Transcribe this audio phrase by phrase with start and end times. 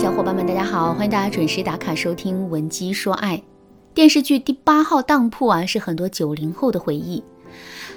[0.00, 0.94] 小伙伴们，大家好！
[0.94, 3.36] 欢迎大家准时打卡收听《文姬说爱》
[3.92, 7.20] 电视剧《第八号当铺》啊，是很多九零后的回忆。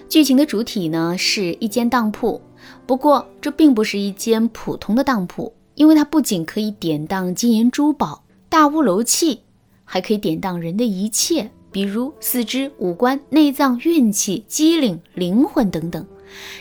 [0.09, 2.41] 剧情的主体呢是一间当铺，
[2.87, 9.41] 不过这并不是一间普通的当铺，因为它不仅可以典当金银珠宝、大屋楼器，
[9.85, 16.03] 还可以典当人的一切，比如四肢、五官、内脏、运气、机灵、灵魂等等，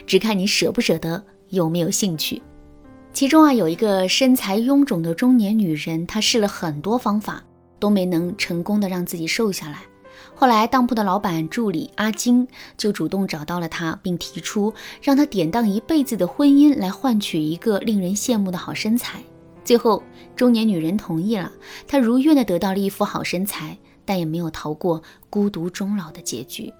[0.07, 2.43] 只看你舍不舍得，有没有兴趣。
[3.13, 7.43] 其中啊，有一个身材臃肿的中年女人，她试了很多方法，
[7.79, 9.83] 都没能成功的让自己瘦下来。
[10.35, 19.21] 后来，当铺的老板助理阿金就主动找到了她，并提出让她典当一辈子的婚姻，来换取一个令人羡慕的好身材。
[19.65, 20.03] 最后，
[20.35, 21.53] 中年女人同意了，
[21.87, 26.73] 她如愿的得到了一副好身材，但也没有逃过孤独终老的结局。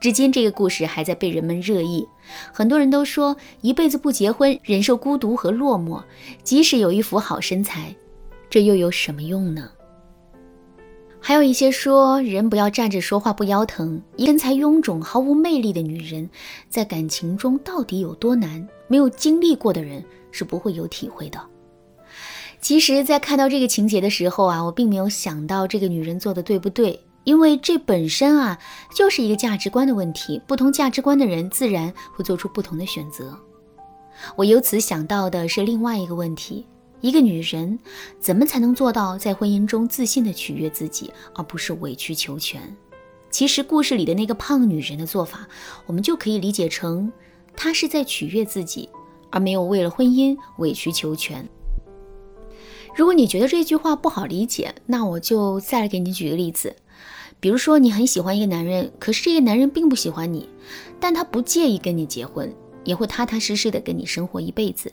[0.00, 2.06] 至今，这个故事还在被人们热议。
[2.52, 6.00] 很多人都说，一辈子不结婚，忍受孤独和落寞，
[6.44, 7.92] 即使有一副好身材，
[8.48, 9.68] 这又有什么用呢？
[11.20, 14.00] 还有一些说，人不要站着说话不腰疼。
[14.18, 16.30] 身材臃肿、毫无魅力的女人，
[16.68, 18.66] 在感情中到底有多难？
[18.86, 21.40] 没有经历过的人是不会有体会的。
[22.60, 26.98] 其实，在看到这个情节的时候啊，我并没有想到这个女人做的对不对。
[27.28, 28.58] 因为这本身啊
[28.94, 33.38] 就是一个价值观的问题，不同价值观的人自然会做出不同的选择。
[34.34, 36.64] 我由此想到的是另外一个问题：
[37.02, 37.78] 一个女人
[38.18, 42.62] 怎么才能做到在婚姻中自信的取悦自己，而不是委曲求全？
[43.28, 45.46] 其实故事里的那个胖女人的做法，
[45.84, 47.12] 我们就可以理解成
[47.54, 48.88] 她是在取悦自己，
[49.28, 51.46] 而没有为了婚姻委曲求全。
[52.96, 56.74] 如果你觉得这句话不好理解，那我就再来给你举个例子。
[57.40, 60.48] 比如说，你很喜欢一个男人，可是这个男人并不喜欢你，
[60.98, 64.92] 但他不介意跟你结婚，也会踏踏实实的跟你生活一辈子。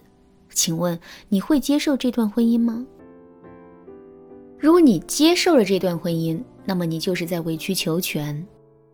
[0.52, 2.86] 请问你会接受这段婚姻吗？
[4.60, 8.46] 如果你接受了这段婚姻，那么你就是在委曲求全。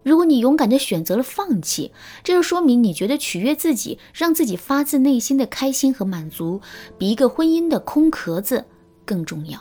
[0.03, 1.91] 如果你勇敢的选择了放弃，
[2.23, 6.61] 这就说明你觉得取悦自己，让自己发自内心的开心和满足，
[6.97, 8.63] 比一个婚姻的空壳子
[9.05, 9.59] 更重要。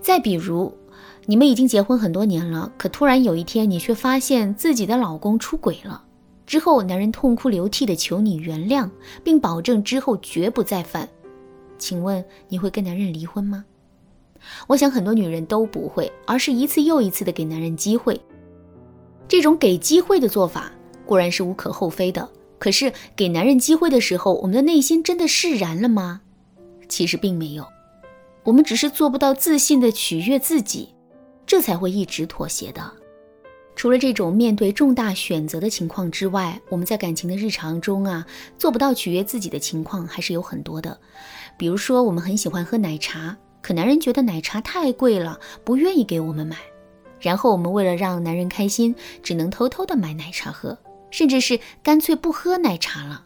[0.00, 0.72] 再比如。
[1.30, 6.02] 你们已经结婚很多年了，可突然有一天，你却发现自己的老公出轨了。
[6.46, 8.88] 之后，男人痛哭流涕的求你原谅，
[9.22, 11.06] 并保证之后绝不再犯。
[11.76, 13.62] 请问你会跟男人离婚吗？
[14.68, 18.18] 我想很多女人都不会，而是一次又一次的给男人机会。
[19.28, 20.72] 这种给机会的做法
[21.04, 22.26] 固然是无可厚非的，
[22.58, 26.22] 可是给男人机会的时候，我们的内心真的释然了吗？
[26.88, 27.66] 其实并没有，
[28.44, 30.94] 我们只是做不到自信的取悦自己。
[31.48, 32.92] 这才会一直妥协的。
[33.74, 38.26] 除了这种面对重大选择的情况之外，我们在感情的日常中啊，
[38.58, 40.98] 做不到取悦自己的情况还是有很多的。
[41.56, 46.56] 比如说，我们很喜欢喝奶茶，可男人觉得奶茶太贵了，不愿意给我们买。
[47.20, 50.76] 然后我们为了让男人开心，只能偷偷的买奶茶喝，
[51.10, 53.24] 甚至是干脆不喝奶茶了。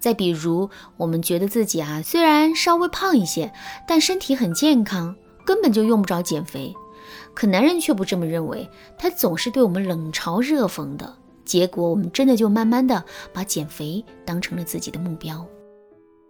[0.00, 3.52] 再比如，我们觉得自己啊，虽然稍微胖一些，
[3.86, 6.74] 但身体很健康，根本就用不着减肥。
[7.34, 11.14] 可男人却不这么认为，他总是对我们冷嘲热讽的。
[11.44, 15.44] 结果，我们真的就慢慢的把减肥当成了自己的目标。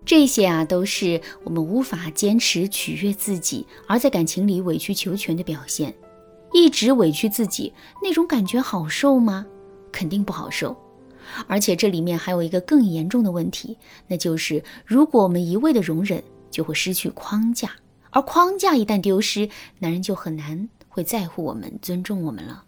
[0.04, 5.94] 这些啊，都是我们无法坚持取悦自己，而在感情里委曲求全的表现。
[6.53, 7.72] 一直委屈自己，
[8.03, 9.47] 那种感觉好受吗？
[9.93, 10.76] 肯定不好受。
[11.47, 17.70] 而且这里面还有一个更严重的问题，那就是如果我们一味的容忍，就会失去框架，
[18.10, 19.48] 而框架一旦丢失，
[19.78, 20.69] 男人就很难。
[20.94, 22.62] 会在乎我们、尊重我们了，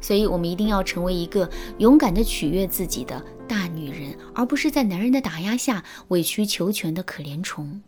[0.00, 1.48] 所以我们一定要成为一个
[1.78, 7.80] 勇敢的取悦自己的大女人，而不是在男人的打压下委曲求全的可怜虫。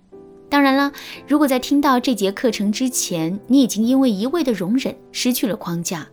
[0.49, 0.93] 当然了，
[1.27, 6.07] 如果在听到这节课程之前，你已经因为一味的容忍失去了框架，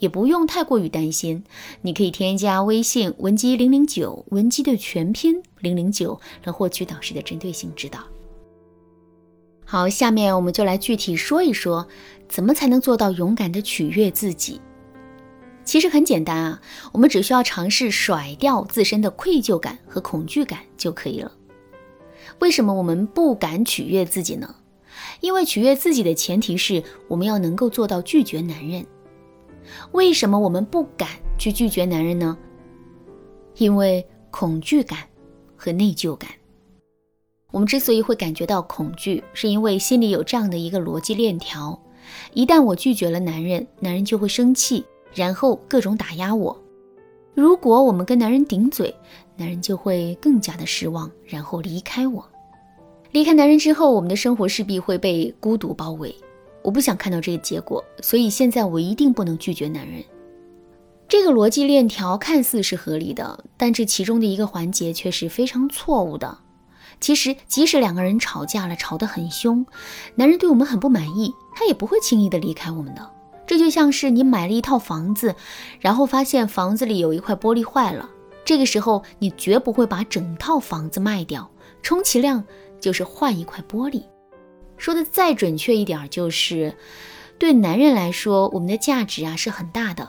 [0.00, 1.44] 也不用太过于担心。
[1.82, 8.00] 你可以添加微信文姬零零九，文姬的全拼零零九，来获取导师的针对性指导。
[9.72, 11.88] 好，下面我们就来具体说一说。
[12.28, 14.60] 怎么才能做到勇敢的取悦自己？
[15.64, 16.60] 其实很简单啊，
[16.92, 21.32] 我们只需要尝试甩掉自身的愧疚感和恐惧感就可以了。
[22.40, 24.54] 为什么我们不敢取悦自己呢？
[25.20, 28.84] 因为取悦自己的前提是我们要能够做到拒绝男人。
[29.92, 31.08] 为什么我们不敢
[31.38, 32.36] 去拒绝男人呢？
[33.56, 34.98] 因为恐惧感
[35.56, 36.28] 和内疚感。
[37.52, 41.78] 我们之所以会感觉到恐惧，是因为心里有这样的一个逻辑链条。
[42.32, 44.84] 一旦我拒绝了男人，男人就会生气，
[45.14, 46.58] 然后各种打压我。
[47.34, 48.94] 如果我们跟男人顶嘴，
[49.36, 52.26] 男人就会更加的失望，然后离开我。
[53.12, 56.14] 离开男人之后，我们的生活势必会被孤独包围。
[56.62, 60.02] 我不想看到这个结果，所以现在我一定不能拒绝男人。
[61.06, 66.38] 这个逻辑链条看似是合理的，但这其中的一个环节却是非常错误的。
[67.02, 69.66] 其实，即使两个人吵架了，吵得很凶，
[70.14, 73.10] 男人对我们很不满意，他也不会轻易的离开我们的。
[73.44, 75.34] 这就像是你买了一套房子，
[75.80, 78.08] 然后发现房子里有一块玻璃坏了，
[78.44, 81.50] 这个时候你绝不会把整套房子卖掉，
[81.82, 82.44] 充其量
[82.80, 84.04] 就是换一块玻璃。
[84.76, 86.72] 说的再准确一点，就是
[87.36, 90.08] 对男人来说，我们的价值啊是很大的，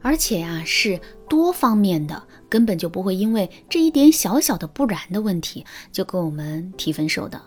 [0.00, 7.40] 而且啊是多方面的，根本就不会因为这一点小小的不然的问题就跟我们提分手的。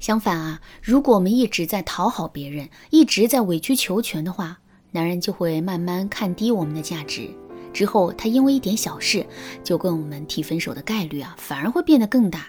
[0.00, 4.58] 相反啊，如果我们一直在讨好别人，一直在委曲求全的话，
[4.92, 7.30] 男人就会慢慢看低我们的价值，
[7.72, 9.26] 之后他因为一点小事
[9.62, 12.48] 就跟我们提分手的概率啊，反而会变得更大。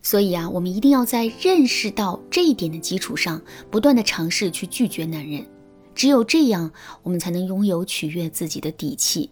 [0.00, 3.40] 所以啊，我们一定要在认识到这一点的基础上，
[3.70, 5.46] 不断的尝试去拒绝男人。
[5.94, 6.72] 只有这样，
[7.02, 9.30] 我们才能拥有取悦自己的底气。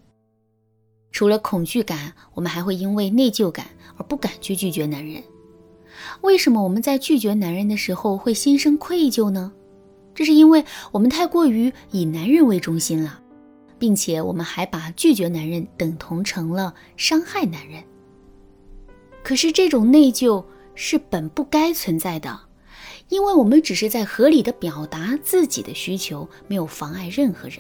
[1.12, 3.66] 除了恐惧感，我们还会因为内疚感
[3.96, 5.22] 而不敢去拒绝男人。
[6.22, 9.52] 为什么我们在拒绝男人的时候会心生愧疚呢？
[10.14, 13.20] 这是因为我们太过于以男人为中心了，
[13.78, 17.82] 并且我们还把拒绝男人等同成了伤害男人。
[19.22, 20.44] 可是这种内疚。
[20.82, 22.40] 是本不该存在的，
[23.10, 27.58] 因为我们只是在合理的表达自己的需求，没有妨碍任何人，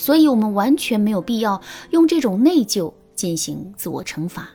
[0.00, 1.60] 所以我们完全没有必要
[1.90, 4.48] 用这种内疚进行自我惩罚。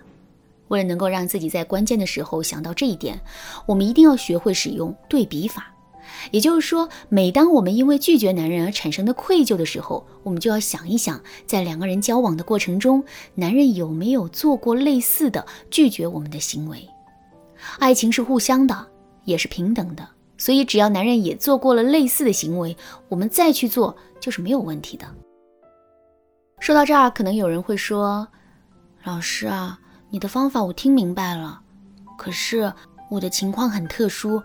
[0.69, 3.21] 为了能够让自己在关键的时候想到这一点，
[3.67, 5.71] 我们一定要学会使用对比法。
[6.31, 13.03] 也就是说，每当我们因为拒绝男人而产生的愧疚的时候，我们就要想一想，在两个人交往的过程中，
[13.35, 16.89] 男人有没有做过类似的拒绝我们的行为。
[17.77, 18.87] 爱情是互相的，
[19.25, 20.07] 也是平等的，
[20.39, 22.75] 所以只要男人也做过了类似的行为，
[23.09, 25.05] 我们再去做就是没有问题的。
[26.59, 28.27] 说到这儿，可能有人会说
[29.03, 29.79] ：“老师啊，
[30.09, 31.61] 你的方法我听明白了，
[32.17, 32.73] 可是
[33.09, 34.41] 我的情况很特殊，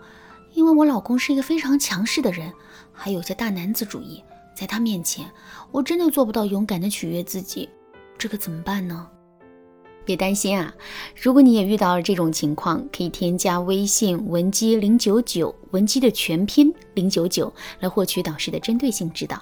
[0.53, 2.51] 因为我老公是一个非常强势的人，
[2.93, 4.23] 还有些大男子主义，
[4.53, 5.25] 在他面前，
[5.71, 7.67] 我真的做不到勇敢的取悦自己，
[8.19, 9.07] 这可怎么办呢？”
[10.05, 10.73] 别担心啊，
[11.15, 19.41] 如果你也遇到了这种情况，可以添加微信文姬零九九，文姬的全拼零九九，来获取导师的针对性指导。